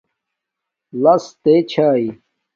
[1.01, 2.05] لسک تے چھاݵ